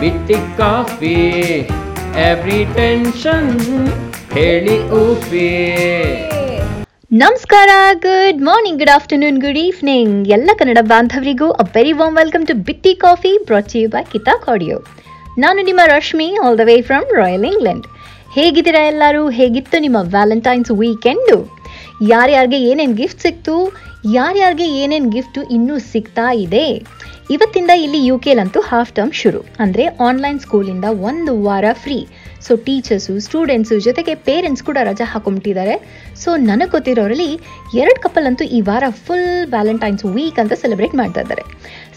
ಬಿಟ್ಟಿ 0.00 0.38
coffee. 0.58 1.18
Every 2.28 2.58
tension 2.76 3.50
ಹೇಳಿ 4.34 4.76
ಊಫಿ 5.00 5.48
ನಮಸ್ಕಾರ 7.22 7.70
good 8.04 8.40
morning 8.48 8.78
good 8.80 8.92
afternoon 8.96 9.38
good 9.44 9.60
evening 9.64 10.14
ಎಲ್ಲ 10.36 10.50
Kannada 10.60 10.80
ಬಾಂಧವರಿಗೂ 10.92 11.48
a 11.62 11.66
very 11.76 11.92
warm 11.92 12.16
welcome 12.20 12.44
to 12.50 12.54
ಬಿಟ್ಟಿ 12.68 12.92
ಕಾಫಿ 13.04 13.32
ಬ್ರಾಚಿ 13.48 13.82
ಬೈ 13.94 14.02
ಕಿತಾಕ್ 14.12 14.46
ಆಡಿಯೋ 14.54 14.78
ನಾನು 15.44 15.62
ನಿಮ್ಮ 15.68 15.80
Rashmi 15.94 16.28
all 16.44 16.58
the 16.60 16.66
way 16.70 16.76
from 16.90 17.08
royal 17.20 17.46
England 17.52 17.86
ಹೇಗಿದ್ದೀರಾ 18.36 18.82
ಎಲ್ಲರೂ? 18.92 19.22
ಹೇಗಿತ್ತು 19.38 19.76
ನಿಮ್ಮ 19.86 19.98
ವ್ಯಾಲೆಂಟೈನ್ಸ್ 20.16 20.70
ವೀಕೆಂಡು 20.80 21.36
ಯಾರ್ಯಾರಿಗೆ 22.12 22.58
ಏನೇನು 22.70 22.94
ಗಿಫ್ಟ್ 23.00 23.22
ಸಿಕ್ತು? 23.26 23.54
ಯಾರ್ಯಾರಿಗೆ 24.18 24.66
ಏನೇನು 24.82 25.08
ಗಿಫ್ಟು 25.14 25.40
ಇನ್ನೂ 25.56 25.76
ಸಿಗ್ತಾ 25.92 26.26
ಇದೆ? 26.44 26.66
ಇವತ್ತಿಂದ 27.34 27.72
ಇಲ್ಲಿ 27.84 28.00
ಯು 28.08 28.16
ಕೆಲಂತೂ 28.26 28.58
ಹಾಫ್ 28.68 28.90
ಟರ್ಮ್ 28.96 29.12
ಶುರು. 29.20 29.38
ಅಂದರೆ 29.62 29.84
ಆನ್ಲೈನ್ 30.08 30.38
ಸ್ಕೂಲಿಂದ 30.42 30.86
ಒಂದು 31.08 31.32
ವಾರ 31.46 31.66
ಫ್ರೀ 31.84 31.96
ಸೊ 32.46 32.52
ಟೀಚರ್ಸು 32.66 33.14
ಸ್ಟೂಡೆಂಟ್ಸು 33.24 33.76
ಜೊತೆಗೆ 33.86 34.12
ಪೇರೆಂಟ್ಸ್ 34.26 34.62
ಕೂಡ 34.68 34.78
ರಜಾ 34.88 35.06
ಹಾಕೊಂಬಿಟ್ಟಿದ್ದಾರೆ. 35.12 35.74
ಸೊ 36.22 36.30
ನನಗೆ 36.48 36.70
ಗೊತ್ತಿರೋರಲ್ಲಿ 36.74 37.30
ಎರಡು 37.82 37.98
ಕಪಲ್ 38.04 38.26
ಅಂತೂ 38.30 38.44
ಈ 38.56 38.60
ವಾರ 38.68 38.84
ಫುಲ್ 39.06 39.30
ವ್ಯಾಲೆಂಟೈನ್ಸ್ 39.54 40.04
ವೀಕ್ 40.16 40.38
ಅಂತ 40.42 40.54
ಸೆಲೆಬ್ರೇಟ್ 40.62 40.94
ಮಾಡ್ತಾ 41.00 41.22
ಇದ್ದಾರೆ. 41.24 41.44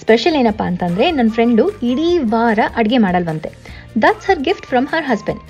ಸ್ಪೆಷಲ್ 0.04 0.38
ಏನಪ್ಪ 0.40 0.64
ಅಂತಂದರೆ 0.72 1.08
ನನ್ನ 1.18 1.30
ಫ್ರೆಂಡು 1.38 1.66
ಇಡೀ 1.90 2.10
ವಾರ 2.34 2.60
ಅಡುಗೆ 2.82 3.00
ಮಾಡಲ್ವಂತೆ. 3.06 3.52
That's 4.06 4.28
her 4.30 4.42
gift 4.48 4.68
from 4.72 4.88
her 4.94 5.08
husband 5.12 5.44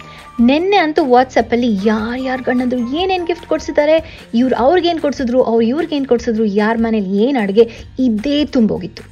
ನಿನ್ನೆ 0.50 0.78
ಅಂತೂ 0.86 1.02
ವಾಟ್ಸಪ್ಪಲ್ಲಿ 1.14 1.70
ಯಾರು 1.86 2.44
ಗಂಡಂದ್ರು 2.50 2.80
ಏನೇನು 3.00 3.26
ಗಿಫ್ಟ್ 3.30 3.48
ಕೊಡಿಸಿದ್ದಾರೆ, 3.54 3.96
ಇವ್ರು 4.42 4.56
ಅವ್ರಿಗೇನು 4.66 5.02
ಕೊಡಿಸಿದ್ರು, 5.06 5.40
ಅವ್ರು 5.52 5.64
ಇವ್ರಿಗೇನು 5.72 6.10
ಕೊಡಿಸಿದ್ರು, 6.12 6.46
ಯಾರ 6.62 6.76
ಮನೇಲಿ 6.88 7.12
ಏನು 7.26 7.40
ಅಡುಗೆ 7.46 7.66
ಇದೇ 8.08 8.38
ತುಂಬೋಗಿತ್ತು. 8.56 9.04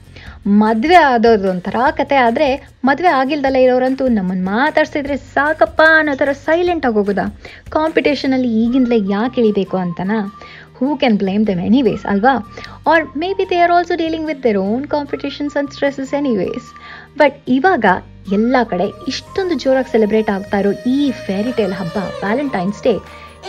ಮದುವೆ 0.61 0.97
ಆದವ್ರದ್ದು 1.11 1.47
ಒಂಥರ 1.53 1.77
ಕತೆ, 1.97 2.17
ಆದರೆ 2.25 2.47
ಮದುವೆ 2.87 3.09
ಆಗಿಲ್ದಲ್ಲ 3.19 3.57
ಇರೋರಂತೂ 3.65 4.03
ನಮ್ಮನ್ನು 4.17 4.45
ಮಾತಾಡ್ಸಿದ್ರೆ 4.51 5.15
ಸಾಕಪ್ಪ 5.33 5.79
ಅನ್ನೋ 5.97 6.13
ಥರ 6.21 6.31
ಸೈಲೆಂಟ್ 6.47 6.85
ಆಗೋಗೋದಾ 6.89 7.25
ಕಾಂಪಿಟೇಷನಲ್ಲಿ 7.75 8.49
ಈಗಿಂದಲೇ 8.61 8.99
ಯಾಕೆ 9.15 9.37
ಇಳಿಬೇಕು 9.41 9.77
ಅಂತನಾ? 9.85 10.19
Who 10.77 10.87
can 11.01 11.17
blame 11.21 11.43
them 11.49 11.61
anyways 11.69 12.05
ಅಲ್ವಾ? 12.11 12.33
Or 12.91 13.05
maybe 13.37 13.45
they 13.51 13.59
are 13.65 13.73
also 13.77 13.95
dealing 14.03 14.27
with 14.31 14.43
their 14.47 14.59
own 14.65 14.85
competitions 14.95 15.57
and 15.61 15.71
stresses 15.75 16.13
anyways 16.21 16.67
but 17.21 17.37
ಇವಾಗ 17.57 17.85
ಎಲ್ಲ 18.37 18.55
ಕಡೆ 18.71 18.87
ಇಷ್ಟೊಂದು 19.11 19.55
ಜೋರಾಗಿ 19.63 19.91
ಸೆಲೆಬ್ರೇಟ್ 19.95 20.29
ಆಗ್ತಾ 20.35 20.57
ಇರೋ 20.63 20.71
ಈ 20.95 20.97
ಫೇರಿ 21.25 21.53
ಟೇಲ್ 21.59 21.75
ಹಬ್ಬ 21.81 21.97
ವ್ಯಾಲೆಂಟೈನ್ಸ್ 22.23 22.81
ಡೇ 22.87 22.93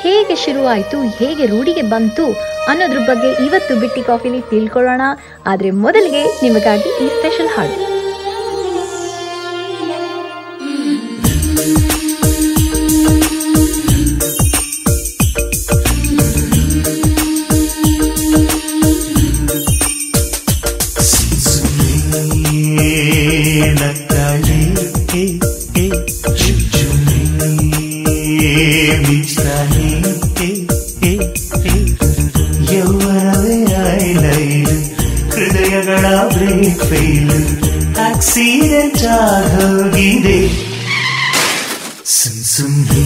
ಹೇಗೆ 0.02 0.34
ಶುರುವಾಯಿತು, 0.34 1.16
ಹೇಗೆ 1.16 1.46
ರೂಢಿಗೆ 1.46 1.82
ಬಂತು 1.82 2.32
ಅನ್ನೋದ್ರ 2.68 2.98
ಬಗ್ಗೆ 2.98 3.44
ಇವತ್ತು 3.46 3.76
ಬಿಟ್ಟಿ 3.76 4.02
ಕಾಫಿಲಿ 4.02 4.40
ತಿಳ್ಕೊಳ್ಳೋಣ. 4.40 5.00
ಆದರೆ 5.46 5.70
ಮೊದಲಿಗೆ 5.70 6.24
ನಿಮಗಾಗಿ 6.42 7.04
ಈ 7.04 7.08
ಸ್ಪೆಷಲ್ 7.08 7.48
ಹಾಡು. 7.48 7.97
യൗവനതയായി 32.78 34.12
ലൈൽ 34.24 34.68
ഹൃദയകളാ 35.34 36.16
ബ്രേക്ക് 36.34 36.86
ഫെയിൽ 36.88 37.30
ആക്സിഡന്റ് 38.06 39.06
ആകോഗിരേ 39.18 40.40
സും 42.16 42.36
സും 42.54 42.74
he 42.90 43.04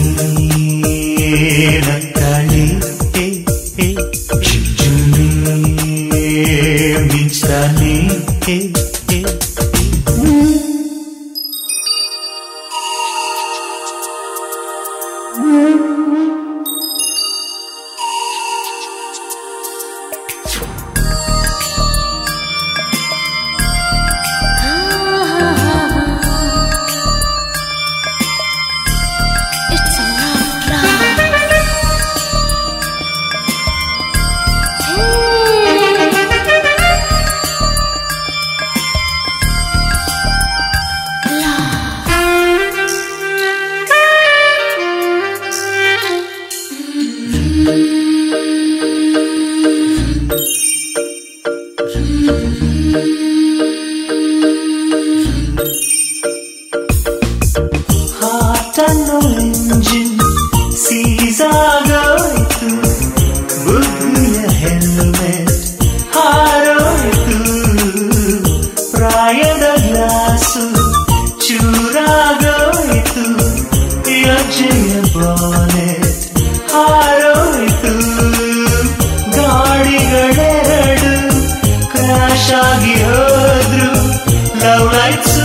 love 84.83 84.93
lights 84.95 85.37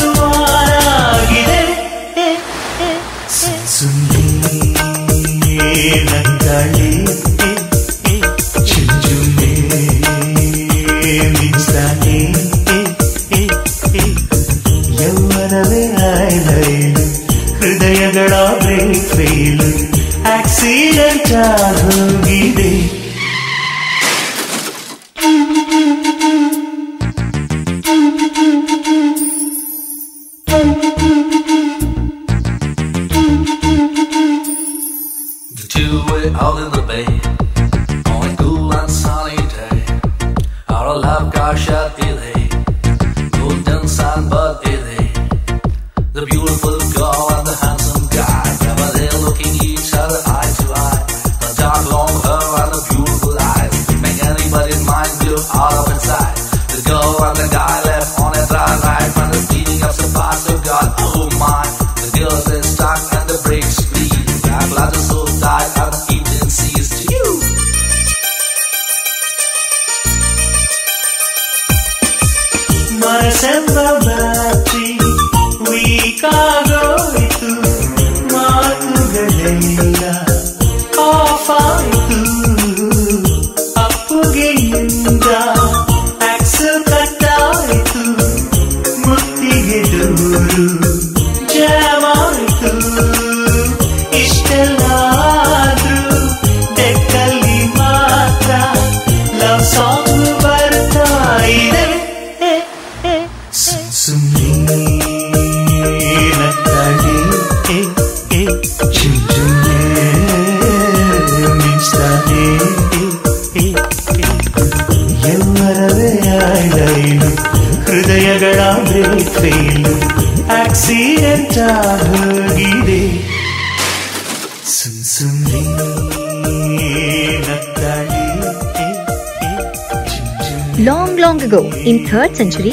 in 131.86 131.98
third 132.08 132.36
century 132.38 132.72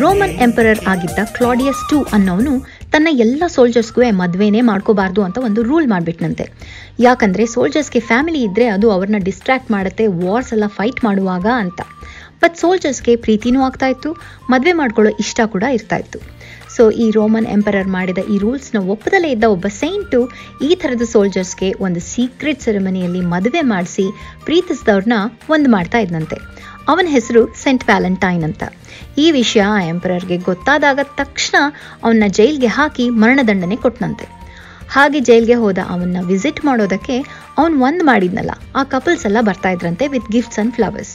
Roman 0.00 0.34
emperor 0.46 0.80
ಆಗಿದ್ದ 0.92 1.20
ಕ್ಲಾಡಿಯಸ್ 1.36 1.82
ಟು 1.90 1.98
ಅನ್ನೋನು 2.16 2.52
ತನ್ನ 2.92 3.08
ಎಲ್ಲ 3.24 3.42
ಸೋಲ್ಜರ್ಸ್ಗೂ 3.54 4.02
ಮದುವೆನೇ 4.20 4.60
ಮಾಡ್ಕೋಬಾರ್ದು 4.60 5.20
ಅಂತ 5.26 5.38
ಒಂದು 5.48 5.62
ರೂಲ್ 5.62 5.86
ಮಾಡಿಬಿಟ್ನಂತೆ. 5.88 6.44
ಯಾಕಂದ್ರೆ 7.06 7.46
ಸೋಲ್ಜರ್ಸ್ಗೆ 7.46 8.00
ಫ್ಯಾಮಿಲಿ 8.00 8.40
ಇದ್ರೆ 8.48 8.66
ಅದು 8.66 8.90
ಅವ್ರನ್ನ 8.90 9.20
ಡಿಸ್ಟ್ರಾಕ್ಟ್ 9.28 9.70
ಮಾಡುತ್ತೆ 9.70 10.06
ವಾರ್ಸ್ 10.22 10.52
ಎಲ್ಲ 10.52 10.68
ಫೈಟ್ 10.78 11.00
ಮಾಡುವಾಗ 11.04 11.46
ಅಂತ. 11.62 11.80
ಬಟ್ 12.42 12.56
ಸೋಲ್ಜರ್ಸ್ಗೆ 12.56 13.16
ಪ್ರೀತಿನೂ 13.16 13.60
ಆಗ್ತಾ 13.62 13.86
ಇತ್ತು, 13.86 14.10
ಮದುವೆ 14.52 14.72
ಮಾಡ್ಕೊಳ್ಳೋ 14.72 15.12
ಇಷ್ಟ 15.24 15.40
ಕೂಡ 15.54 15.64
ಇರ್ತಾ 15.78 15.96
ಇತ್ತು. 15.96 16.20
ಸೊ 16.76 16.90
ಈ 16.90 17.10
ರೋಮನ್ 17.10 17.46
ಎಂಪರರ್ 17.46 17.88
ಮಾಡಿದ 17.88 18.20
ಈ 18.34 18.38
ರೂಲ್ಸ್ನ 18.38 18.78
ಒಪ್ಪದಲ್ಲೇ 18.94 19.30
ಇದ್ದ 19.30 19.44
ಒಬ್ಬ 19.44 19.66
ಸೈಂಟು 19.80 20.20
ಈ 20.68 20.74
ಥರದ 20.74 21.02
ಸೋಲ್ಜರ್ಸ್ಗೆ 21.12 21.74
ಒಂದು 21.86 22.00
ಸೀಕ್ರೆಟ್ 22.00 22.62
ಸೆರೆಮನಿಯಲ್ಲಿ 22.62 23.20
ಮದುವೆ 23.34 23.62
ಮಾಡಿಸಿ 23.72 24.06
ಪ್ರೀತಿಸಿದವ್ರನ್ನ 24.44 25.18
ಒಂದು 25.48 25.70
ಮಾಡ್ತಾ 25.70 25.98
ಇದ್ನಂತೆ. 25.98 26.38
ಅವನ 26.88 27.06
ಹೆಸರು 27.08 27.42
ಸೆಂಟ್ 27.62 27.84
ವ್ಯಾಲೆಂಟೈನ್ 27.90 28.44
ಅಂತ. 28.48 28.62
ಈ 29.18 29.26
ವಿಷಯ 29.30 29.62
ಎಂಪರರ್ಗೆ 29.92 30.36
ಗೊತ್ತಾದಾಗ 30.48 31.00
ತಕ್ಷಣ 31.20 31.56
ಅವನ್ನ 32.04 32.24
ಜೈಲ್ಗೆ 32.38 32.70
ಹಾಕಿ 32.76 33.06
ಮರಣದಂಡನೆ 33.22 33.76
ಕೊಟ್ಟನಂತೆ 33.76 34.26
ಹಾಗೆ 34.94 35.20
ಜೈಲ್ಗೆ 35.20 35.54
ಹೋದ 35.54 35.78
ಅವನ್ನ 35.94 36.18
ವಿಸಿಟ್ 36.30 36.60
ಮಾಡೋದಕ್ಕೆ 36.64 37.16
ಅವನ್ 37.58 37.74
ಒಂದ್ 37.82 38.02
ಮಾಡಿದ್ನಲ್ಲ, 38.02 38.52
ಆ 38.76 38.82
ಕಪಲ್ಸ್ 38.94 39.26
ಎಲ್ಲ 39.26 39.40
ಬರ್ತಾ 39.48 39.70
ಇದ್ರಂತೆ 39.70 40.08
ವಿತ್ 40.08 40.30
ಗಿಫ್ಟ್ಸ್ 40.30 40.60
ಅಂಡ್ 40.62 40.74
ಫ್ಲವರ್ಸ್ 40.74 41.14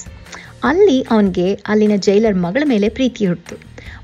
ಅಲ್ಲಿ 0.63 1.01
ಅವನಿಗೆ 1.13 1.47
ಅಲ್ಲಿನ 1.71 1.95
ಜೈಲರ್ 1.97 2.37
ಮಗಳ 2.45 2.63
ಮೇಲೆ 2.65 2.89
ಪ್ರೀತಿ 2.89 3.25
ಹುಟ್ಟಿತು 3.25 3.55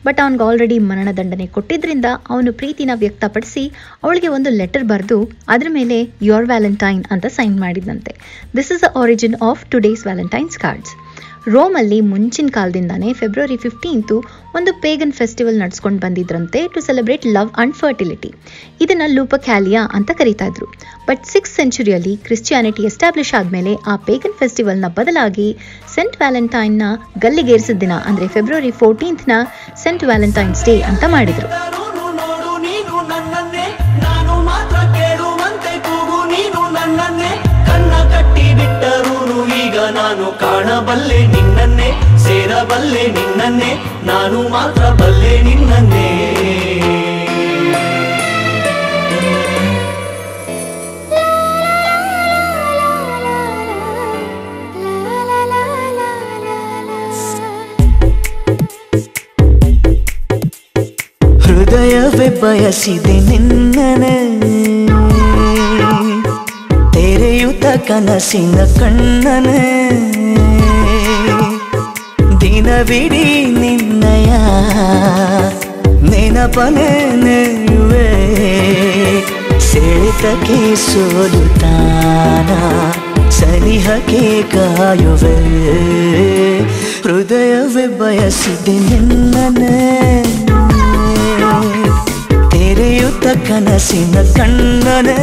ಬಟ್ 0.05 0.19
ಅವನಿಗೆ 0.19 0.43
ಆಲ್ರೆಡಿ 0.43 0.79
ಮರಣದಂಡನೆ 0.79 1.47
ಕೊಟ್ಟಿದ್ದರಿಂದ 1.47 2.07
ಅವನು 2.29 2.53
ಪ್ರೀತಿನ 2.53 2.91
ವ್ಯಕ್ತಪಡಿಸಿ 2.95 3.63
ಅವಳಿಗೆ 4.03 4.27
ಒಂದು 4.27 4.49
ಲೆಟರ್ 4.49 4.83
ಬರೆದು 4.83 5.17
ಅದ್ರ 5.47 5.67
ಮೇಲೆ 5.69 5.97
ಯೋರ್ 6.21 6.45
ವ್ಯಾಲೆಂಟೈನ್ 6.45 7.03
ಅಂತ 7.11 7.25
sign 7.37 7.59
ಮಾಡಿದ್ದಂತೆ 7.59 8.13
this 8.57 8.71
is 8.71 8.83
the 8.85 8.89
origin 9.03 9.35
of 9.41 9.65
today's 9.71 10.05
Valentine's 10.05 10.57
cards 10.57 10.93
ರೋಮಲ್ಲಿ 11.45 11.97
ಮುಂಚಿನ 12.09 12.49
ಕಾಲದಿಂದಾನೇ 12.55 13.13
ಫೆಬ್ರವರಿ 13.19 13.55
ಫಿಫ್ಟೀನ್ತು 13.63 14.15
ಒಂದು 14.57 14.71
ಪೇಗನ್ 14.83 15.13
ಫೆಸ್ಟಿವಲ್ 15.19 15.57
ನಡ್ಸ್ಕೊಂಡು 15.61 15.99
ಬಂದಿದ್ರಂತೆ 16.03 16.59
to 16.73 16.79
celebrate 16.87 17.25
love 17.35 17.49
and 17.63 17.75
fertility 17.75 18.31
ಇದನ್ನು 18.83 19.07
ಲೂಪಕ್ಯಾಲಿಯಾ 19.15 19.81
ಅಂತ 19.97 20.11
ಕರೀತಾ 20.19 20.47
ಇದ್ರು. 20.51 20.67
ಬಟ್ 21.07 21.25
ಸಿಕ್ಸ್ 21.33 21.55
ಸೆಂಚುರಿಯಲ್ಲಿ 21.59 22.15
ಕ್ರಿಶ್ಚಿಯಾನಿಟಿ 22.27 22.83
ಎಸ್ಟಾಬ್ಲಿಷ್ 22.91 23.33
ಆದಮೇಲೆ 23.39 23.73
ಆ 23.87 23.95
ಪೇಗನ್ 24.09 24.37
ಫೆಸ್ಟಿವಲ್ನ 24.41 24.89
ಬದಲಾಗಿ 24.99 25.49
ಸೆಂಟ್ 25.95 26.17
ವ್ಯಾಲೆಂಟೈನ್ನ 26.21 26.83
ಗಲ್ಲಿಗೇರಿಸಿದ 27.25 27.79
ದಿನ, 27.85 27.93
ಅಂದರೆ 28.09 28.27
ಫೆಬ್ರವರಿ 28.27 28.71
ಫೋರ್ಟೀನ್ತ್ನ 28.71 29.31
ಸೆಂಟ್ 29.83 30.03
ವ್ಯಾಲೆಂಟೈನ್ಸ್ 30.03 30.65
ಡೇ 30.69 30.81
ಅಂತ 30.81 31.03
ಮಾಡಿದರು. 31.07 31.80
ನಾನು 39.90 40.26
ಕಾಣಬಲ್ಲೆ 40.40 41.18
ನಿನ್ನನ್ನೇ 41.26 41.88
ಸೇರಬಲ್ಲೆ 42.16 43.02
ನಿನ್ನನ್ನೇ 43.08 43.70
ನಾನು 44.04 44.48
ಮಾತ್ರ 44.48 44.82
ಬಲ್ಲೆ 45.00 45.42
ನಿನ್ನನ್ನೇ 45.42 46.06
ಹೃದಯವೇ 61.46 62.28
ಬಯಸಿದೆ 62.40 63.16
ನಿನ್ನನೆ 63.20 64.14
ಕನಸಿನ 67.79 68.57
ಕಣ್ಣನೆ 68.79 69.61
ದಿನವಿಡೀ 72.41 73.23
ನಿನ್ನಯ 73.59 74.29
ನೆನಪನೆ 76.09 76.89
ನೆಯುವೆ 77.23 78.07
ಸೆಳೆತಕ್ಕೆ 79.67 80.59
ಸೋಲುತ್ತಾನ 80.85 82.49
ಸನಿಹಕ್ಕೆ 83.39 84.23
ಕಾಯುವೆ 84.53 85.35
ಹೃದಯವೇ 87.05 87.85
ಬಯಸಿದೆ 87.99 88.75
ನಿನ್ನನೆ 88.89 89.77
ತೆರೆಯುತ್ತ 92.51 93.27
ಕನಸಿನ 93.49 94.17
ಕಣ್ಣನೆ 94.37 95.19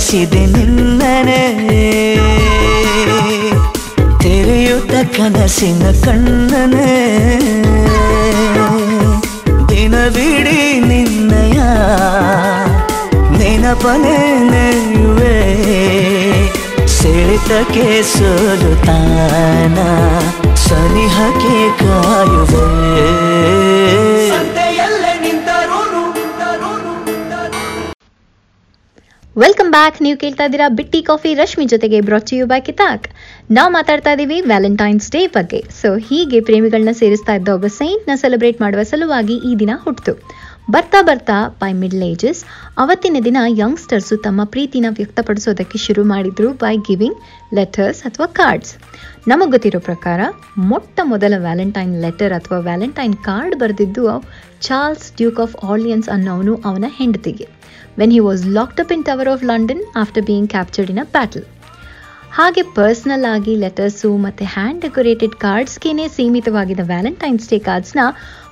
ಬಯಸಿದೆ 0.00 0.46
ನಿನ್ನನೆ. 0.46 1.42
ತೆರೆಯುತ್ತ 4.18 4.94
ಕನಸಿನ 5.16 5.82
ಕಣ್ಣನೆ. 6.04 6.92
ದಿನವಿಡೀ 9.68 10.80
ನಿನ್ನಯ 10.80 11.58
ನೆನಪನೆ 13.38 14.18
ನೆಯುವೆ. 14.50 15.36
ಸೆಳೆತಕ್ಕೆ 16.86 18.02
ಸೋಲುತ್ತಾನ 18.02 19.78
ಸನಿಹಕ್ಕೆ 20.54 21.78
ಕಾಯುವೆ 21.78 22.66
ವೆಲ್ಕಮ್ 29.36 29.68
ಬ್ಯಾಕ್ 29.74 29.98
ನೀವು 30.04 30.16
ಕೇಳ್ತಾ 30.22 30.44
ಇದ್ದೀರಾ 30.46 30.66
ಬಿಟ್ಟಿ 30.78 31.00
ಕಾಫಿ. 31.08 31.30
ರಶ್ಮಿ 31.40 31.64
ಜೊತೆಗೆ 31.72 31.98
ಬ್ರೊಚಿಯು 32.06 32.44
ಬ್ಯಾಕ್ 32.52 32.68
ಇತಾಕ್ 32.72 33.04
ನಾವು 33.56 33.70
ಮಾತಾಡ್ತಾ 33.76 34.12
ಇದ್ದೀವಿ 34.14 34.38
ವ್ಯಾಲೆಂಟೈನ್ಸ್ 34.50 35.06
ಡೇ 35.14 35.20
ಬಗ್ಗೆ. 35.36 35.60
ಸೊ 35.80 35.88
ಹೀಗೆ 36.08 36.38
ಪ್ರೇಮಿಗಳನ್ನ 36.48 36.92
ಸೇರಿಸ್ತಾ 37.00 37.34
ಇದ್ದ 37.38 37.50
ಒಬ್ಬ 37.58 37.68
ಸೈಂಟ್ನ 37.76 38.14
ಸೆಲೆಬ್ರೇಟ್ 38.22 38.58
ಮಾಡುವ 38.64 38.82
ಸಲುವಾಗಿ 38.90 39.36
ಈ 39.50 39.52
ದಿನ 39.62 39.74
ಹುಟ್ಟಿತು 39.84 40.14
ಬರ್ತಾ 40.74 41.02
ಬರ್ತಾ 41.08 41.36
ಬೈ 41.60 41.70
ಮಿಡ್ಲ್ 41.82 42.02
ಏಜಸ್ 42.08 42.40
ಅವತ್ತಿನ 42.84 43.20
ದಿನ 43.28 43.38
ಯಂಗ್ಸ್ಟರ್ಸು 43.60 44.18
ತಮ್ಮ 44.26 44.40
ಪ್ರೀತಿನ 44.54 44.86
ವ್ಯಕ್ತಪಡಿಸೋದಕ್ಕೆ 44.98 45.78
ಶುರು 45.86 46.04
ಮಾಡಿದ್ರು 46.12 46.50
ಬೈ 46.64 46.74
ಗಿವಿಂಗ್ 46.88 47.20
ಲೆಟರ್ಸ್ 47.58 48.02
ಅಥವಾ 48.10 48.28
ಕಾರ್ಡ್ಸ್ 48.40 48.74
ನಮಗೆ 49.30 49.52
ಗೊತ್ತಿರೋ 49.54 49.80
ಪ್ರಕಾರ, 49.88 50.20
ಮೊಟ್ಟ 50.70 51.00
ಮೊದಲ 51.12 51.34
ವ್ಯಾಲೆಂಟೈನ್ 51.46 51.94
ಲೆಟರ್ 52.04 52.34
ಅಥವಾ 52.40 52.60
ವ್ಯಾಲೆಂಟೈನ್ 52.68 53.16
ಕಾರ್ಡ್ 53.28 53.56
ಬರೆದಿದ್ದು 53.62 54.04
ಚಾರ್ಲ್ಸ್ 54.68 55.08
ಡ್ಯೂಕ್ 55.20 55.40
ಆಫ್ 55.46 55.56
ಆರ್ಲಿಯನ್ಸ್ 55.70 56.10
ಅನ್ನೋವನು 56.16 56.54
ಅವನ 56.68 56.86
ಹೆಂಡತಿಗೆ. 57.00 57.46
When 57.98 58.10
he 58.10 58.20
was 58.20 58.42
locked 58.46 58.80
up 58.80 58.92
in 58.92 59.04
tower 59.04 59.28
of 59.28 59.44
London 59.44 59.82
after 59.96 60.24
being 60.24 60.46
captured 60.46 60.90
in 60.90 60.98
a 60.98 61.08
battle 61.12 61.44
ಹಾಗೆ 62.30 62.62
ಪರ್ಸ್ನಲ್ 62.62 63.24
ಆಗಿ 63.24 63.56
ಲೆಟರ್ಸು 63.56 64.16
ಮತ್ತು 64.16 64.44
ಹ್ಯಾಂಡ್ 64.44 64.80
ಡೆಕೋರೇಟೆಡ್ 64.80 65.34
ಕಾರ್ಡ್ಸ್ಗೇನೆ 65.34 66.08
ಸೀಮಿತವಾಗಿದ್ದ 66.08 66.80
ವ್ಯಾಲೆಂಟೈನ್ಸ್ 66.80 67.50
ಡೇ 67.50 67.58
ಕಾರ್ಡ್ಸ್ನ 67.58 68.00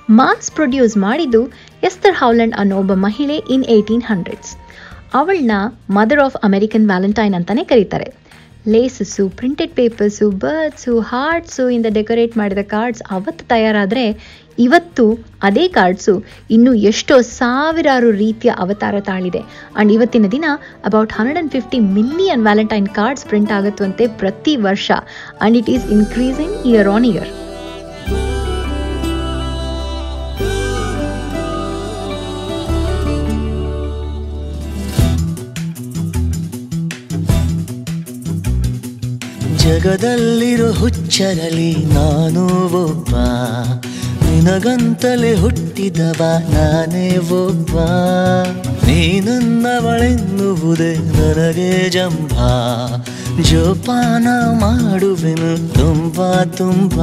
ಮಾಸ್ 0.09 0.51
ಪ್ರೊಡ್ಯೂಸ್ 0.51 0.97
ಮಾಡಿದ್ದು 0.97 1.51
ಎಸ್ತರ್ 1.83 2.13
ಹೌಲೆಂಡ್ 2.13 2.55
ಅನ್ನೋ 2.55 2.77
ಒಬ್ಬ 2.77 2.93
ಮಹಿಳೆ 2.93 3.37
ಇನ್ 3.49 3.65
ಏಯ್ಟೀನ್ 3.65 4.03
ಹಂಡ್ರೆಡ್ಸ್ 4.03 4.57
ಅವಳನ್ನ 5.13 5.51
ಮದರ್ 5.89 6.19
ಆಫ್ 6.19 6.35
ಅಮೆರಿಕನ್ 6.35 6.87
ವ್ಯಾಲೆಂಟೈನ್ 6.87 7.33
ಅಂತಲೇ 7.33 7.63
ಕರೀತಾರೆ. 7.63 8.29
Laces 8.67 9.29
printed 9.29 9.71
papers 9.71 10.31
birds 10.31 10.99
hearts 10.99 11.69
ಇಂದ 11.69 11.85
ಡೆಕೋರೇಟ್ 11.89 12.37
ಮಾಡಿದ 12.37 12.57
ಕಾರ್ಡ್ಸ್ 12.57 13.03
ಅವತ್ತು 13.11 13.47
ತಯಾರಾದರೆ 13.47 14.03
ಇವತ್ತು 14.65 15.05
ಅದೇ 15.47 15.65
ಕಾರ್ಡ್ಸು 15.77 16.13
ಇನ್ನೂ 16.55 16.71
ಎಷ್ಟೋ 16.91 17.15
ಸಾವಿರಾರು 17.39 18.09
ರೀತಿಯ 18.23 18.51
ಅವತಾರ 18.63 18.95
ತಾಳಿದೆ. 19.09 19.41
ಆ್ಯಂಡ್ 19.75 19.93
ಇವತ್ತಿನ 19.97 20.27
ದಿನ 20.35 20.45
about 20.89 21.13
hundred 21.17 21.39
and 21.39 21.53
fifty 21.57 21.79
million 21.97 22.45
Valentine 22.47 22.89
cards 22.99 23.27
print 23.31 23.53
ಆಗುತ್ತಂತೆ 23.57 24.07
ಪ್ರತಿ 24.21 24.55
ವರ್ಷ. 24.69 24.89
And 25.41 25.57
it 25.61 25.69
is 25.75 25.85
increasing 25.97 26.55
year 26.71 26.89
on 26.95 27.07
year. 27.11 27.31
ಜಗದಲ್ಲಿರೋ 39.63 40.67
ಹುಚ್ಚರಲಿ 40.79 41.71
ನಾನು 41.97 42.43
ಒಬ್ಬ. 42.83 43.13
ನಿನಗಂತಲೇ 44.29 45.35
ಹುಟ್ಟಿದವ, 45.35 46.21
ನಾನೇ 46.49 47.17
ಒಬ್ಬ. 47.17 47.77
ನೀನನ್ನವಳೆನ್ನುವುದೇ 48.87 50.95
ನನಗೆ 50.95 51.89
ಜಂಬ. 51.89 52.31
ಜೋಪಾನ 53.43 54.27
ಮಾಡುವೆನು 54.51 55.73
ತುಂಬ 55.73 56.43
ತುಂಬ. 56.43 57.01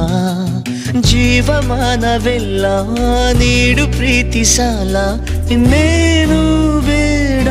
ಜೀವಮಾನವೆಲ್ಲ 1.01 2.65
ನೀಡು 3.33 3.87
ಪ್ರೀತಿ 3.87 4.43
ಸಾಲ. 4.43 4.95
ಇನ್ನೇನು 5.51 6.79
ಬೇಡ, 6.79 7.47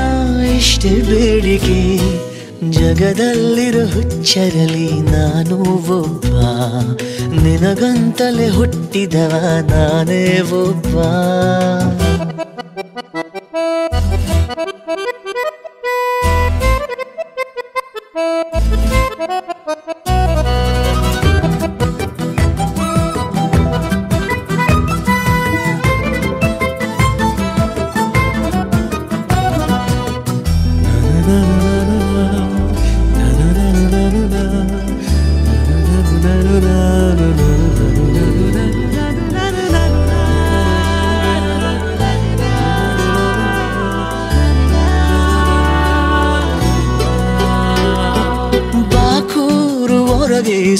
ಇಷ್ಟೇ 0.56 0.88
ಬೇಡಿಕೆ. 0.88 2.35
ಜಗದಲ್ಲಿರೋ 2.70 3.86
ಹುಚ್ಚರಲಿ 3.86 5.02
ನಾನು 5.02 5.60
ಒಬ್ಬ. 6.02 6.26
ನಿನಗಂತಲೇ 7.30 8.48
ಹುಟ್ಟಿದವ 8.48 9.42
ನಾನೇ 9.70 10.40
ಒಬ್ಬ. 10.40 10.98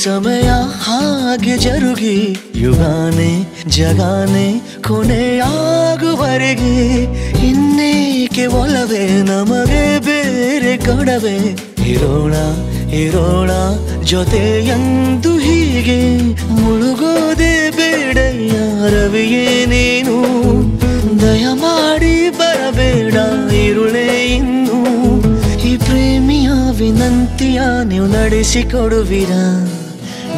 ಸಮಯ 0.07 0.51
ಹಾಗೆ 0.83 1.59
ಜರುಗಿ, 1.59 2.37
ಯುಗಾನೆ, 2.55 3.47
ಜಗಾನೆ, 3.69 4.79
ಕೊನೆಯಾಗುವರೆಗೆ 4.89 7.05
ಇನ್ನೇಕೆ 7.47 8.47
ಒಲವೇ? 8.47 9.23
ನಮಗೆ 9.23 9.99
ಬೇರೆ 9.99 10.77
ಕೊಡವೆ. 10.77 11.39
ಇರೋಣ 11.91 12.35
ಇರೋಣ, 12.93 13.51
ಜೊತೆ 14.03 14.67
ಎಂದು 14.67 15.39
ಹೀಗೆ. 15.39 16.33
ಮುಳುಗೋದೆ 16.51 17.71
ಬೇಡ 17.71 18.19
ಯಾರವಿಯೇ 18.55 19.67
ನೀನು. 19.67 20.17
ದಯಮಾಡಿ 21.23 22.31
ಬರಬೇಡ, 22.31 23.15
ಇರುಳೆ 23.53 24.35
ಇನ್ನು. 24.35 24.85
ಈ 25.69 25.77
ಪ್ರೇಮಿಯ 25.77 26.49
ವಿನಂತಿಯ 26.79 27.61
ನೀವು 27.85 28.07
ನಡೆಸಿಕೊಡುವಿರ? 28.07 29.31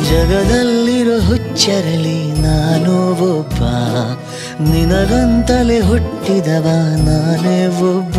ಜಗದಲ್ಲಿರೋ 0.05 1.21
ಹುಚ್ಚರಲಿ 1.21 2.41
ನಾನು 2.41 3.13
ಒಬ್ಬ. 3.39 3.63
ನಿನಗಂತಲೇ 4.71 5.81
ಹುಟ್ಟಿದವ 5.81 6.67
ನಾನೇ 6.97 7.67
ಒಬ್ಬ. 7.67 8.17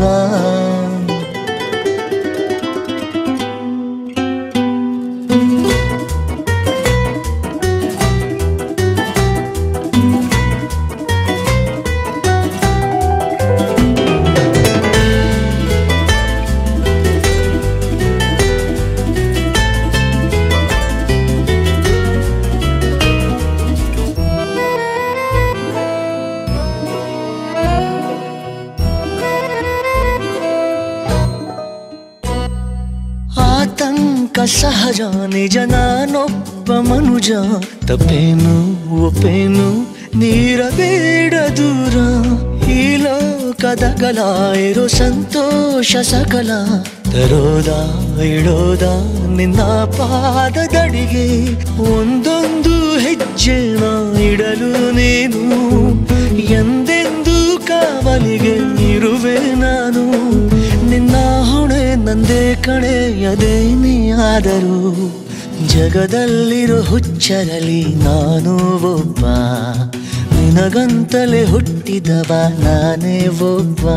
ನಿಜ 35.49 35.57
ನಾನೊಬ್ಬ 35.57 36.73
ಮನುಜ, 36.73 37.31
ತಪ್ಪೇನು, 37.87 38.55
ಒಪ್ಪೇನು, 39.05 39.81
ನೀರಬೇಡ 40.19 41.33
ದೂರ. 41.33 41.95
ಈ 42.69 42.97
ಕಲಾ, 43.99 44.53
ಇರೋ 44.53 44.87
ಸಂತೋಷ 44.87 45.95
ಸಕಲ. 45.95 46.51
ತರೋದ, 47.11 47.67
ಇಡೋದ, 48.21 48.81
ನಿನ್ನ 49.35 49.61
ಪಾದದಡಿಗೆ 49.97 51.27
ಒಂದೊಂದು 51.81 52.99
ಹೆಜ್ಜೆ 52.99 53.73
ಇಡಲು 54.33 54.91
ನೀನು, 54.91 55.43
ಎಂದೆಂದು 56.35 57.65
ಕಾವಲಿಗೆ 57.65 58.55
ಇರುವೆ 58.91 59.55
ನಾನು. 59.55 60.05
ನಿನ್ನ 60.89 61.15
ಹೊಣೆ 61.51 61.95
ನಂದೇ 61.95 62.55
ಕಣೆಯದೇನೇ 62.55 64.09
ಆದರೂ. 64.09 65.18
ಜಗದಲ್ಲಿರೋ 65.79 66.81
ಹುಚ್ಚರಲಿ 66.81 67.85
ನಾನು 67.85 68.93
ಒಬ್ಬ. 68.93 69.19
ನಿನ 69.19 70.49
ನಿನಗಂತಲೇ 70.49 71.45
ಹುಟ್ಟಿದವ 71.45 72.33
ನಾನೇ 72.59 73.27
ಒಬ್ಬ. 73.27 73.87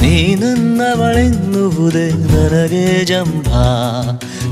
ನೀನನ್ನವಳೆನ್ನುವುದೇ 0.00 2.10
ನನಗೆ 2.10 3.04
ಜಂಬ. 3.04 3.48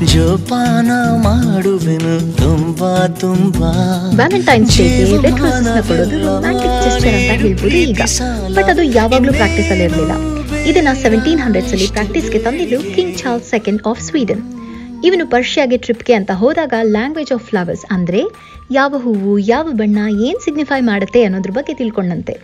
ಜೋಪಾನ 0.07 0.91
ಮಾಡುವೆನು 1.15 2.37
ತುಂಬಾ 2.37 3.09
ತುಂಬಾ. 3.09 4.13
ವ್ಯಾಲೆಂಟೈನ್ಸ್ 4.17 4.79
ಡೇಗೆ 4.79 5.05
ರೆಡ್ 5.05 5.41
ರೋಸಸ್ನ 5.41 5.81
ಕೊಡೋದು 5.81 6.19
ರೊಮ್ಯಾಂಟಿಕ್ 6.19 6.85
ಜೆಸ್ಚರ್ 6.85 7.15
ಅಂತ 7.15 7.43
ಹೇಳ್ಬೋದು 7.43 7.77
ಈಗ. 7.77 8.01
ಬಟ್ 8.55 8.71
ಅದು 8.71 8.83
ಯಾವಾಗಲೂ 8.83 9.33
ಪ್ರಾಕ್ಟೀಸಲ್ಲಿ 9.33 9.85
ಇರಲಿಲ್ಲ. 9.85 10.13
ಇದನ್ನ 10.63 10.89
ಸೆವೆಂಟೀನ್ 11.03 11.41
ಹಂಡ್ರೆಡ್ಸ್ 11.41 11.73
ಅಲ್ಲಿ 11.73 11.89
ಪ್ರಾಕ್ಟೀಸ್ಗೆ 11.89 12.39
ತಂದಿದ್ದು 12.39 12.95
King 12.95 13.19
Charles 13.19 13.49
second 13.49 13.83
of 13.87 14.01
Sweden 14.01 14.62
ಇವನು 15.05 15.25
ಪರ್ಷಿಯಾಗೆ 15.31 15.77
ಟ್ರಿಪ್ಗೆ 15.77 16.13
ಅಂತ 16.13 16.31
ಹೋದಾಗ 16.31 16.75
ಲ್ಯಾಂಗ್ವೇಜ್ 16.83 17.33
ಆಫ್ 17.33 17.45
ಫ್ಲವರ್ಸ್ 17.45 17.85
ಅಂದರೆ 17.91 18.21
ಯಾವ 18.71 18.95
ಹೂವು, 18.99 19.39
ಯಾವ 19.39 19.69
ಬಣ್ಣ, 19.71 19.99
ಏನು 20.27 20.41
ಸಿಗ್ನಿಫೈ 20.45 20.81
ಮಾಡುತ್ತೆ 20.81 21.25
ಅನ್ನೋದ್ರ 21.25 21.51
ಬಗ್ಗೆ 21.51 21.75
ತಿಳ್ಕೊಂಡಂತೆ. 21.75 22.35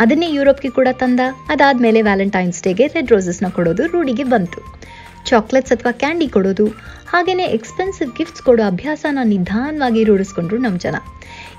ಅದನ್ನೇ 0.00 0.28
ಯುರೋಪ್ಗೆ 0.32 0.70
ಕೂಡ 0.70 0.88
ತಂದ. 0.92 1.20
ಅದಾದಮೇಲೆ 1.48 2.02
ವ್ಯಾಲೆಂಟೈನ್ಸ್ 2.02 2.62
ಡೇಗೆ 2.62 2.86
ರೆಡ್ 2.86 3.10
ರೋಸಸ್ನ 3.10 3.48
ಕೊಡೋದು 3.48 3.86
ರೂಢಿಗೆ 3.86 4.24
ಬಂತು. 4.24 4.60
ಚಾಕ್ಲೇಟ್ಸ್ 5.26 5.72
ಅಥವಾ 5.72 5.92
ಕ್ಯಾಂಡಿ 5.92 6.28
ಕೊಡೋದು 6.28 6.66
ಹಾಗೆಯೇ 7.12 7.44
ಎಕ್ಸ್ಪೆನ್ಸಿವ್ 7.56 8.10
ಗಿಫ್ಟ್ಸ್ 8.16 8.42
ಕೊಡೋ 8.42 8.62
ಅಭ್ಯಾಸನ 8.62 9.18
ನಿಧಾನವಾಗಿ 9.24 10.04
ರೂಢಿಸ್ಕೊಂಡ್ರು 10.04 10.58
ನಮ್ಮ 10.58 10.78
ಜನ. 10.78 10.96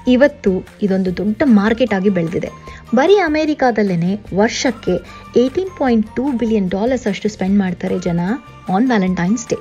ಇವತ್ತು 0.08 0.52
ಇದೊಂದು 0.82 1.18
ದೊಡ್ಡ 1.18 1.42
ಮಾರ್ಕೆಟ್ 1.46 1.94
ಆಗಿ 1.94 2.10
ಬೆಳೆದಿದೆ. 2.10 2.50
ಬರೀ 2.96 3.16
ಅಮೇರಿಕಾದಲ್ಲೇ 3.28 4.12
ವರ್ಷಕ್ಕೆ 4.36 4.96
eighteen 5.42 5.72
point 5.80 6.10
two 6.16 6.26
billion 6.42 6.70
dollars 6.70 7.08
ಅಷ್ಟು 7.08 7.30
ಸ್ಪೆಂಡ್ 7.30 7.60
ಮಾಡ್ತಾರೆ 7.60 8.00
ಜನ 8.00 8.20
ಆನ್ 8.70 8.88
ವ್ಯಾಲೆಂಟೈನ್ಸ್ 8.88 9.48
ಡೇ 9.50 9.58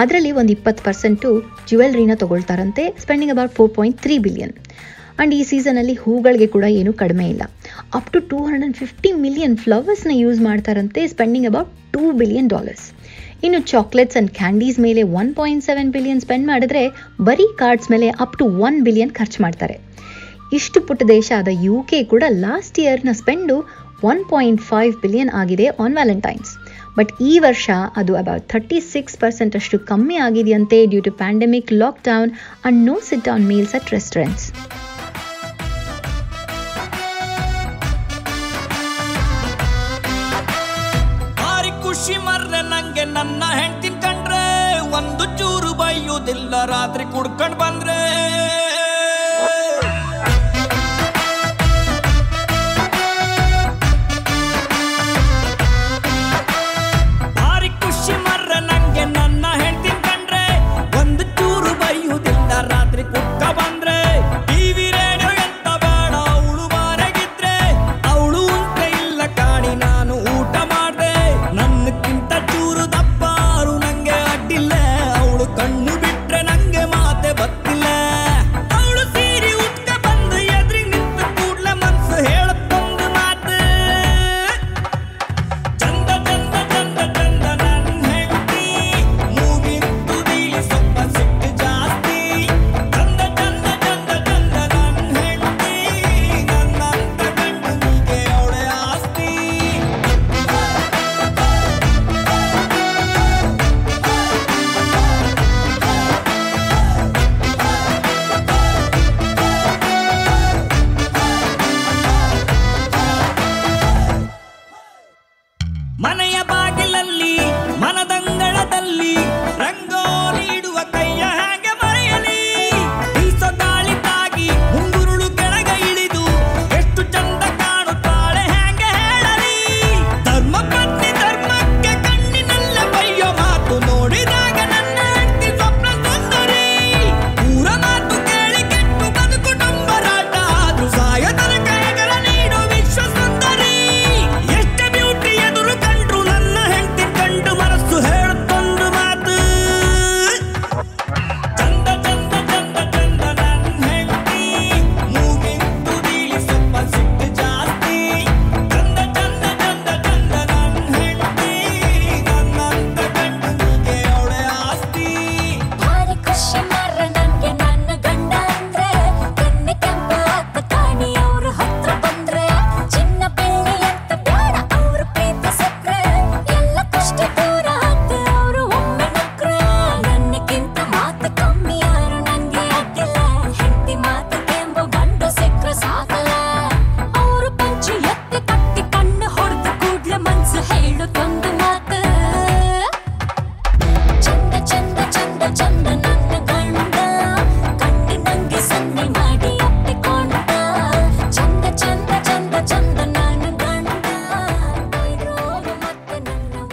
ಅದರಲ್ಲಿ 0.00 0.32
ಒಂದು 0.40 0.52
ಇಪ್ಪತ್ತು 0.56 0.82
ಪರ್ಸೆಂಟು 0.86 1.28
ಜ್ಯುವೆಲ್ರಿನ 1.68 2.14
ತಗೊಳ್ತಾರಂತೆ 2.22 2.82
spending 3.02 3.32
about 3.34 3.54
four 3.58 3.72
point 3.76 3.98
three 4.04 4.16
billion 4.26 4.54
and 5.18 5.34
ಈ 5.38 5.42
ಸೀಸನಲ್ಲಿ 5.50 5.94
ಹೂಗಳಿಗೆ 6.02 6.46
ಕೂಡ 6.54 6.64
ಏನೂ 6.80 6.92
ಕಡಿಮೆ 7.02 7.26
ಇಲ್ಲ. 7.32 7.42
Up 7.98 8.10
to 8.14 8.18
two 8.30 8.38
hundred 8.48 8.64
and 8.64 8.76
fifty 8.82 9.10
million 9.24 9.56
ಫ್ಲವರ್ಸ್ನ 9.62 10.14
use 10.24 10.40
ಮಾಡ್ತಾರಂತೆ 10.48 11.02
spending 11.14 11.48
about 11.50 11.70
two 11.94 12.02
billion 12.20 12.50
dollars 12.54 12.84
ಇನ್ನು 13.46 13.60
ಚಾಕ್ಲೇಟ್ಸ್ 13.72 14.16
ಆ್ಯಂಡ್ 14.16 14.30
ಕ್ಯಾಂಡೀಸ್ 14.40 14.78
ಮೇಲೆ 14.86 15.02
one 15.20 15.30
point 15.38 15.64
seven 15.68 15.90
billion 15.96 16.20
spend 16.24 16.46
ಮಾಡಿದ್ರೆ, 16.50 16.82
ಬರೀ 17.28 17.46
ಕಾರ್ಡ್ಸ್ 17.62 17.90
ಮೇಲೆ 17.94 18.08
ಅಪ್ 18.24 18.36
ಟು 18.40 18.44
ಒನ್ 18.66 18.78
ಬಿಲಿಯನ್ 18.86 19.12
ಖರ್ಚು 19.18 19.40
ಮಾಡ್ತಾರೆ. 19.44 19.76
ಇಷ್ಟು 20.58 20.78
ಪುಟ್ಟ 20.88 21.02
ದೇಶ 21.14 21.28
ಆದ 21.38 21.50
ಯು 21.66 21.76
ಕೆ 21.90 21.98
ಕೂಡ 22.12 22.24
last 22.44 22.78
ಇಯರ್ನ 22.84 23.12
spend 23.20 23.56
one 24.10 24.22
point 24.32 24.62
five 24.70 24.94
billion 25.02 25.32
ಆಗಿದೆ 25.40 25.66
ಆನ್ 25.84 25.94
ವ್ಯಾಲೆಂಟೈನ್ಸ್ 25.94 26.50
ಬಟ್ 26.98 27.12
ಈ 27.30 27.32
ವರ್ಷ 27.46 27.68
ಅದು 28.02 28.14
ಅಬೌಟ್ 28.22 28.46
ಥರ್ಟಿ 28.54 28.80
ಸಿಕ್ಸ್ 28.92 29.18
ಪರ್ಸೆಂಟ್ 29.24 29.56
ಅಷ್ಟು 29.60 29.78
ಕಮ್ಮಿ 29.92 30.18
ಆಗಿದೆಯಂತೆ 30.26 30.80
due 30.94 31.02
to 31.08 31.14
pandemic 31.22 31.72
lockdown 31.82 32.32
and 32.68 32.80
no 32.90 32.96
sit 33.10 33.26
down 33.30 33.46
meals 33.52 33.76
at 33.80 33.92
restaurants 33.98 34.48
ಖುಷಿ 41.84 42.16
ಮರ್ರೆ 42.24 42.60
ನಂಗೆ 42.70 43.04
ನನ್ನ 43.16 43.42
ಹೆಂಡ್ತಿನ್ 43.58 43.96
ಕಂಡ್ರೆ, 44.02 44.42
ಒಂದು 44.98 45.24
ಚೂರು 45.38 45.70
ಬೈಯುವುದಿಲ್ಲ, 45.80 46.52
ರಾತ್ರಿ 46.72 47.04
ಕುಡ್ಕೊಂಡು 47.14 47.56
ಬಂದ್ರೆ. 47.62 47.96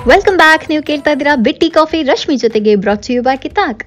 ವೆಲ್ಕಮ್ 0.09 0.37
ಬ್ಯಾಕ್ 0.41 0.63
ನೀವು 0.69 0.83
ಕೇಳ್ತಾ 0.87 1.11
ಇದ್ದೀರಾ 1.15 1.33
ಬಿಟ್ಟಿ 1.45 1.67
ಕಾಫಿ. 1.75 1.99
ರಶ್ಮಿ 2.09 2.35
ಜೊತೆಗೆ 2.41 2.71
ಬ್ರಾಚ್ 2.83 3.07
ಯು 3.11 3.19
ಬ್ಯಾಕ್ 3.27 3.43
ಇತಾಕ್ 3.49 3.83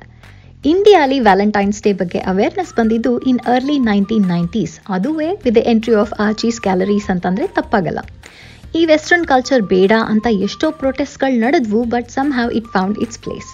ಇಂಡಿಯಾಲಿ 0.71 1.19
ವ್ಯಾಲೆಂಟೈನ್ಸ್ 1.27 1.81
ಡೇ 1.87 1.91
ಬಗ್ಗೆ 1.99 2.21
ಅವೇರ್ನೆಸ್ 2.33 2.73
ಬಂದಿದ್ದು 2.79 3.13
ಇನ್ 3.31 3.41
ಅರ್ಲಿ 3.55 3.77
ನೈನ್ಟೀನ್ 3.89 4.25
ನೈಂಟೀಸ್ 4.33 4.75
ಅದುವೇ 4.97 5.29
with 5.45 5.61
entry 5.73 5.95
of 6.03 6.13
Archies 6.29 6.59
galleries 6.67 7.09
ಅಂತಂದ್ರೆ 7.15 7.47
ತಪ್ಪಾಗಲ್ಲ. 7.59 8.01
ಈ 8.79 8.83
ವೆಸ್ಟರ್ನ್ 8.93 9.27
ಕಲ್ಚರ್ 9.33 9.65
ಬೇಡ 9.75 9.93
ಅಂತ 10.13 10.27
ಎಷ್ಟೋ 10.47 10.69
ಪ್ರೊಟೆಸ್ಟ್ಗಳು 10.83 11.39
ನಡೆದ್ವು 11.45 11.83
but 11.95 12.09
some 12.17 12.31
have 12.39 12.53
it 12.61 12.71
found 12.77 13.01
its 13.07 13.21
place 13.27 13.51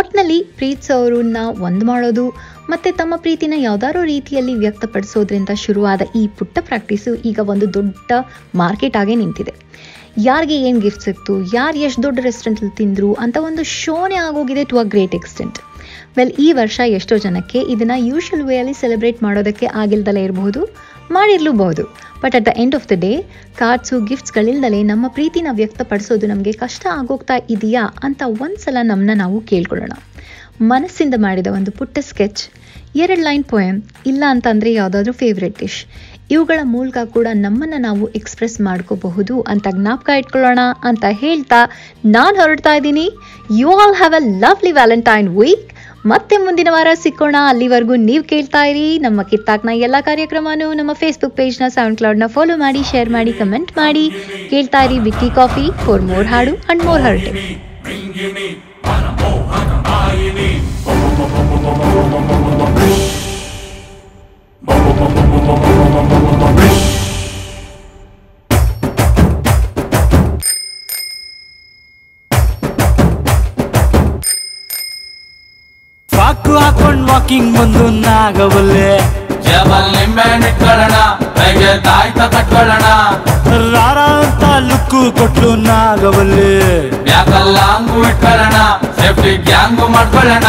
ಒಟ್ನಲ್ಲಿ 0.00 0.38
ಪ್ರೀತಿಸೋರನ್ನ 0.58 1.42
ಒಂದು 1.68 1.84
ಮಾಡೋದು, 1.90 2.24
ಮತ್ತು 2.72 2.88
ತಮ್ಮ 3.00 3.14
ಪ್ರೀತಿನ 3.24 3.54
ಯಾವುದಾದ್ರೂ 3.66 4.02
ರೀತಿಯಲ್ಲಿ 4.14 4.56
ವ್ಯಕ್ತಪಡಿಸೋದ್ರಿಂದ 4.64 5.52
ಶುರುವಾದ 5.64 6.02
ಈ 6.20 6.24
ಪುಟ್ಟ 6.40 6.58
ಪ್ರಾಕ್ಟೀಸು 6.68 7.12
ಈಗ 7.30 7.38
ಒಂದು 7.54 7.68
ದೊಡ್ಡ 7.78 8.10
ಮಾರ್ಕೆಟ್ 8.62 8.98
ಆಗೇ 9.02 9.16
ನಿಂತಿದೆ. 9.22 9.54
ಯಾರಿಗೆ 10.26 10.56
ಏನು 10.68 10.78
ಗಿಫ್ಟ್ 10.80 11.02
ಸಿಕ್ತು, 11.02 11.34
ಯಾರು 11.54 11.78
ಎಷ್ಟು 11.78 12.02
ದೊಡ್ಡ 12.02 12.18
ರೆಸ್ಟೋರೆಂಟಲ್ಲಿ 12.22 12.74
ತಿಂದರು 12.76 13.10
ಅಂತ 13.14 13.36
ಒಂದು 13.40 13.62
ಶೋನೇ 13.62 14.16
ಆಗೋಗಿದೆ 14.26 14.64
to 14.64 14.78
a 14.78 14.84
great 14.84 15.14
extent 15.14 15.58
well 16.16 16.32
ಈ 16.38 16.46
ವರ್ಷ 16.52 16.80
ಎಷ್ಟೋ 16.98 17.16
ಜನಕ್ಕೆ 17.16 17.58
ಇದನ್ನು 17.72 17.96
ಯೂಶುವಲ್ 18.06 18.44
ವೇಯಲ್ಲಿ 18.46 18.72
ಸೆಲೆಬ್ರೇಟ್ 18.72 19.22
ಮಾಡೋದಕ್ಕೆ 19.22 19.66
ಆಗಿಲ್ದಲೇ 19.82 20.22
ಇರಬಹುದು 20.24 20.60
ಮಾಡಿರಲೂಬಹುದು. 21.10 21.84
But 22.22 22.34
at 22.34 22.46
the 22.46 22.52
end 22.56 22.74
of 22.74 22.88
the 22.88 22.96
day 23.00 23.12
cards 23.58 24.00
ಗಿಫ್ಟ್ಸ್ಗಳಿಲ್ದಲೇ 24.00 24.82
ನಮ್ಮ 24.82 25.08
ಪ್ರೀತಿನ 25.08 25.48
ವ್ಯಕ್ತಪಡಿಸೋದು 25.52 26.26
ನಮಗೆ 26.26 26.52
ಕಷ್ಟ 26.52 26.86
ಆಗೋಗ್ತಾ 26.90 27.36
ಇದೆಯಾ 27.50 27.84
ಅಂತ 28.02 28.22
ಒಂದ್ಸಲ 28.26 28.78
ನಮ್ಮನ್ನ 28.82 29.16
ನಾವು 29.22 29.40
ಕೇಳ್ಕೊಳ್ಳೋಣ. 29.40 29.92
ಮನಸ್ಸಿಂದ 30.72 31.14
ಮಾಡಿದ 31.16 31.46
ಒಂದು 31.46 31.70
ಪುಟ್ಟ 31.70 31.98
ಸ್ಕೆಚ್ 32.10 32.42
ಎರಡು 32.96 33.22
ಲೈನ್ 33.22 33.44
ಪೊಯಮ್ 33.44 33.82
ಇಲ್ಲ 34.06 34.24
ಅಂತಂದರೆ 34.28 34.72
ಯಾವುದಾದ್ರೂ 34.72 35.12
ಫೇವ್ರೆಟ್ 35.12 35.58
ಡಿಶ್ 35.58 35.80
ಇವುಗಳ 36.34 36.60
ಮೂಲಕ 36.74 36.98
ಕೂಡ 37.14 37.26
ನಮ್ಮನ್ನು 37.44 37.78
ನಾವು 37.86 38.04
ಎಕ್ಸ್ಪ್ರೆಸ್ 38.18 38.56
ಮಾಡ್ಕೋಬಹುದು 38.66 39.34
ಅಂತ 39.52 39.66
ಜ್ಞಾಪಕ 39.78 40.08
ಇಟ್ಕೊಳ್ಳೋಣ 40.20 40.62
ಅಂತ 40.88 41.04
ಹೇಳ್ತಾ 41.22 41.60
ನಾನು 42.16 42.34
ಹೊರಡ್ತಾ 42.42 42.72
ಇದ್ದೀನಿ. 42.78 43.06
You 43.60 43.70
all 43.82 43.96
have 44.00 44.16
a 44.20 44.22
lovely 44.44 44.72
Valentine 44.78 45.28
week 45.38 45.70
ಮತ್ತೆ 46.10 46.34
ಮುಂದಿನ 46.44 46.68
ವಾರ 46.74 46.90
ಸಿಕ್ಕೋಣ. 47.04 47.36
ಅಲ್ಲಿವರೆಗೂ 47.52 47.94
ನೀವು 48.08 48.24
ಕೇಳ್ತಾ 48.32 48.62
ಇರಿ. 48.70 48.86
ನಮ್ಮ 49.06 49.22
ಕಿತ್ತಾಕ್ನ 49.30 49.70
ಎಲ್ಲ 49.86 49.96
ಕಾರ್ಯಕ್ರಮನೂ 50.08 50.68
ನಮ್ಮ 50.80 50.92
ಫೇಸ್ಬುಕ್ 51.02 51.36
ಪೇಜ್ನ 51.40 51.68
ಸೌಂಡ್ 51.76 51.98
ಕ್ಲೌಡ್ನ 52.00 52.28
ಫಾಲೋ 52.36 52.56
ಮಾಡಿ 52.64 52.82
ಶೇರ್ 52.92 53.10
ಮಾಡಿ 53.16 53.34
ಕಮೆಂಟ್ 53.40 53.72
ಮಾಡಿ. 53.82 54.04
ಕೇಳ್ತಾ 54.52 54.82
ಇರಿ 54.88 54.98
ವಿಕ್ಕಿ 55.08 55.30
ಕಾಫಿ 55.40 55.66
ಫೋರ್ 55.84 56.04
ಮೋರ್ 56.10 56.28
ಹಾಡು 56.34 56.54
ಅಂಡ್ 56.72 56.84
ಮೋರ್ 56.88 57.02
ಹರ್ಟೆ. 57.08 57.32
ಸಾಕು 76.08 76.52
ಹಾಕೊಂಡ್ 76.58 77.04
ವಾಕಿಂಗ್ 77.10 77.50
ಬಂದು 77.56 77.84
ನಾಗವಲ್ಲೆ 78.02 78.90
ಜೇಬಲ್ 79.46 79.88
ನಿಂಬೆ 79.94 80.26
ಇಟ್ಕೊಳ್ಳೋಣ 80.40 80.96
ಕೈಗೆ 81.36 81.72
ತಾಯ್ತ 81.86 82.20
ಕಟ್ಕೊಳ್ಳೋಣ 82.34 82.86
ರಾರ 83.74 83.98
ಅಂತ 84.18 84.44
ಲುಕ್ಕು 84.68 85.00
ಕೊಟ್ಲು 85.18 85.50
ನಾಗವಲ್ಲೆ 85.66 86.52
ಬ್ಯಾಕಲ್ಲ 87.06 87.58
ಹಂಗು 87.70 88.00
ಇಟ್ಕೊಳ್ಳೋಣ 88.10 88.58
ಸೇಫ್ಟಿ 88.98 89.32
ಗ್ಯಾಂಗು 89.48 89.86
ಮಾಡ್ಕೊಳ್ಳೋಣ 89.94 90.48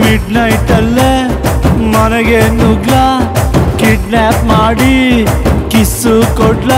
ಮಿಡ್ 0.00 0.28
ನೈಟ್ 0.36 0.72
ಅಲ್ಲೇ 0.78 1.10
ಮನೆಗೆ 1.94 2.40
ನುಗ್ಲ 2.58 2.94
ಕಿಡ್ನಾಪ್ 3.80 4.42
ಮಾಡಿ 4.50 4.94
ಕಿಸ್ಸು 5.72 6.14
ಕೊಡ್ಲ. 6.38 6.72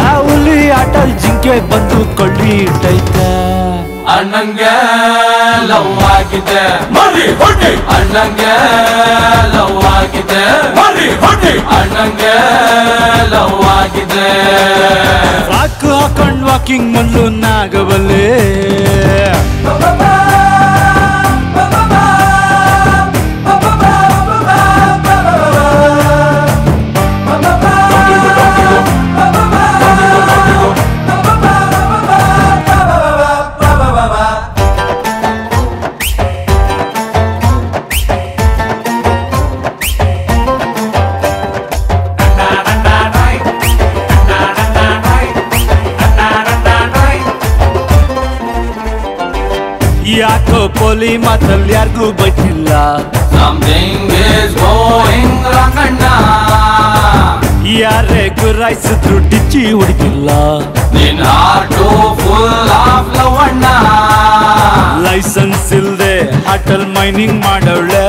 ಆ 0.00 0.10
ಹುಲಿ 0.24 0.58
ಆಟಲ್ 0.72 1.12
ಜಿಂಕೆ 1.22 1.54
ಬಂದು 1.70 2.00
ಕೊಳ್ಳಿ 2.18 2.50
ಇಟ್ಟೈತೆ 2.64 3.28
ಅಣ್ಣಂಗೆ 4.14 4.74
ಲವ್ 5.70 5.90
ಆಗಿದೆ 6.12 6.62
ಮರಿ 6.96 7.26
ಹೊಟ್ಟಿ. 7.40 7.72
ಅಣ್ಣಂಗೆ 7.96 8.52
ಲವ್ 9.54 9.80
ಆಗಿದೆ 9.92 10.42
ಮರಿ 10.78 11.08
ಹೊಟ್ಟಿ. 11.24 11.52
ಅಣ್ಣಂಗೆ 11.78 12.34
ಲವ್ 13.34 13.60
ಆಗಿದೆ 13.74 14.28
ಸಾಕು 15.50 15.90
ಹಾಕೊಂಡ್ 15.98 16.42
ವಾಕಿಂಗ್ 16.48 16.88
ಬಂದು 16.96 17.24
ನಾಗವಲ್ಲೆ 17.44 18.24
ಗುರಾಯಿಸಿದ್ರು 58.48 59.16
ಡಿಚ್ಚಿ 59.30 59.60
ಹೊಡಿತಿಲ್ಲ 59.78 60.30
ನಿನ್ 60.94 61.18
ಹಾರ್ಟು 61.30 61.86
ಫುಲ್ 62.20 62.70
ಆಫ್ 62.76 63.10
ಲವ್ 63.16 63.36
ಅಣ್ಣ. 63.46 63.64
ಲೈಸೆನ್ಸ್ 65.06 65.72
ಇಲ್ದೆ 65.78 66.14
ಅಟಲ್ 66.52 66.86
ಮೈನಿಂಗ್ 66.96 67.38
ಮಾಡವಳೆ. 67.46 68.06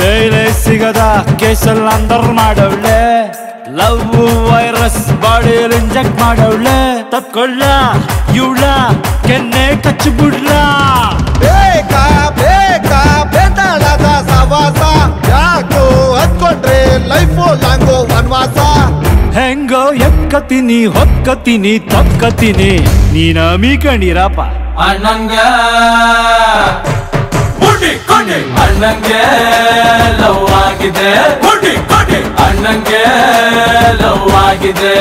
ಬೇರೆ 0.00 0.42
ಸಿಗದ 0.62 1.02
ಕೇಸಲ್ 1.42 1.86
ಅಂದರ್ 1.94 2.28
ಮಾಡವಳೆ. 2.40 2.98
ಲವ್ 3.78 4.02
ವೈರಸ್ 4.48 5.02
ಬಾಡಿಯಲ್ಲಿ 5.24 5.78
ಇಂಜೆಕ್ಟ್ 5.82 6.18
ಮಾಡವಳೆ. 6.24 6.78
ತಪ್ಕೊಳ್ಳ 7.14 7.62
ಇವಳ 8.40 8.64
ಕೆನ್ನೆ 9.28 9.66
ಕಚ್ಚಿಬಿಡ್ಲ 9.86 10.50
ಬೇಕಾ 11.44 12.04
ಬೇಕಾ 12.40 13.00
ಬೇತಾಳದ 13.34 14.08
ಸವಾಸ. 14.30 14.82
ಹತ್ಕೊಂಡ್ರೆ 16.42 16.78
ಲೈಫು 17.10 17.44
ಲಾಂಗೋ 17.62 17.98
ವನವಾಸ. 18.10 18.56
ಹೆಂಗ 19.36 19.72
ಎಕ್ಕತೀನಿ 20.06 20.78
ಹೊಕ್ಕತೀನಿ 20.94 21.72
ತಕ್ಕತೀನಿ 21.92 22.70
ನೀನ 23.14 23.38
ಮೀಕಣಿರಪ್ಪ 23.62 24.40
ಅಣ್ಣಂಗ. 24.86 25.34
ಅಣ್ಣಂಗೆ 28.64 29.22
ಲವ್ 30.20 30.46
ಆಗಿದೆ. 30.62 31.10
ಅಣ್ಣಂಗೆ 32.46 33.02
ಲವ್ 34.02 34.30
ಆಗಿದೆ. 34.44 34.96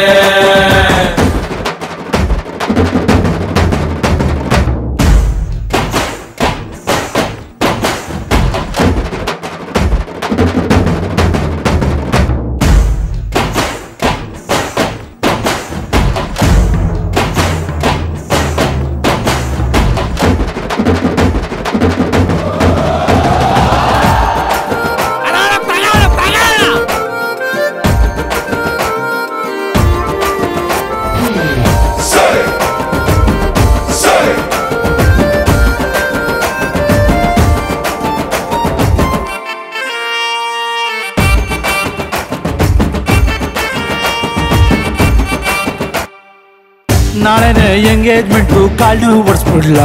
ಎಂಗೇಜ್ಮೆಂಟ್ 48.01 48.53
ಕಾಲು 48.79 49.09
ಓಡಿಸ್ಬಿಡ್ಲ 49.21 49.79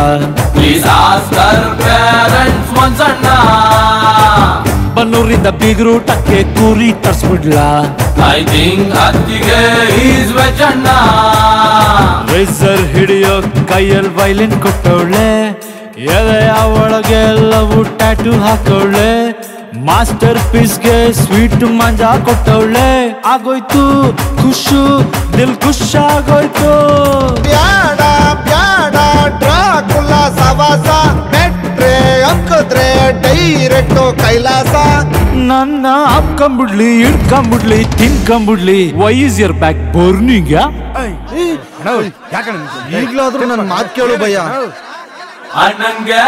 ಪ್ಲೀಸ್ 0.53 0.85
ಆಸ್ಕರ್ 0.93 1.65
ಪೇರೆಂಟ್ಸ್ 1.81 2.71
ಒಂದ್ಸಣ್ಣ 2.83 3.27
ಬನ್ನೂರಿಂದ 4.97 5.49
ಬೀಗರು 5.61 5.95
ಟಕ್ಕೆ 6.09 6.39
ಕೂರಿ 6.59 6.89
ತರ್ಸ್ಬಿಡ್ಲ 7.05 7.59
ಐ 8.29 8.39
ಥಿಂಕ್ 8.53 8.95
ಅತ್ತಿಗೆ 9.07 9.59
ಈಸ್ 10.07 10.33
ವೆಜ್ 10.39 10.63
ಅಣ್ಣ 10.69 10.87
ರೇಸರ್ 12.33 12.85
ಹಿಡಿಯೋ 12.95 13.35
ಕೈಯಲ್ಲಿ 13.73 14.13
ವೈಲಿನ್ 14.19 14.57
ಕೊಟ್ಟವಳೆ. 14.65 15.29
ಎದೆಯ 16.17 16.49
ಒಳಗೆ 16.81 17.21
ಎಲ್ಲವೂ 17.35 17.79
ಟ್ಯಾಟು 18.01 18.33
ಹಾಕವಳೆ. 18.45 19.11
ಮಾಸ್ಟರ್ 19.89 20.39
ಪೀಸ್ಗೆ 20.53 20.97
ಸ್ವೀಟ್ 21.21 21.65
ಮಂಜಾ 21.79 22.11
ಕೊಟ್ಟವಳೆ. 22.27 22.91
ಆಗೋಯ್ತು 23.33 23.83
ಖುಷು 24.41 24.83
ದಿಲ್ 25.37 25.57
ಖುಷ್ 25.65 25.83
ಆಗೋಯ್ತು 26.03 26.71
ಬ್ಯಾಡ 27.47 28.01
ಬ್ಯಾಡ 28.47 28.97
ಡ್ರಾಕುಲ 29.43 30.13
ಸವಾಸ. 30.39 30.87
ಬೆಟ್ರೆ 31.33 31.95
ಅಂಕದ್ರೆ 32.31 32.87
ಡೈರೆಕ್ಟು 33.25 34.05
ಕೈಲಾಸ. 34.23 34.75
ನನ್ನ 35.51 35.87
ಅಪ್ಕಂಬಿಡ್ಲಿ 36.19 36.91
ಇಡ್ಕಂಬಿಡ್ಲಿ 37.09 37.81
ತಿನ್ಕೊಂಬಿಡ್ಲಿ. 37.99 38.81
Why 39.03 39.15
is 39.27 39.41
your 39.45 39.57
back 39.65 39.83
burning 39.97 40.55
ಈಗ್ಲಾದ್ರೂ 43.03 43.45
ನನ್ನ 43.53 43.65
ಮಾತು 43.75 43.91
ಕೇಳು 43.97 44.17
ಭಯ 44.25 44.37
ಅಣ್ಣಂಗೆ 45.65 46.23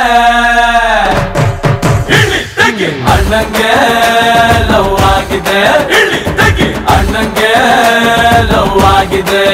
ಅಣ್ಣಂಗೆ 3.13 3.73
ಲವ್ 4.71 4.95
ಆಗಿದೆ. 5.13 5.61
ಅಣ್ಣಂಗೆ 6.95 7.53
ಲವ್ 8.51 8.79
ಆಗಿದೆ. 8.95 9.45